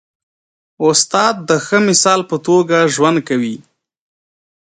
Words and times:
استاد 0.87 1.35
د 1.49 1.51
ښه 1.65 1.77
مثال 1.89 2.21
په 2.29 2.35
توګه 2.47 2.77
ژوند 2.93 3.17
کوي. 3.27 3.55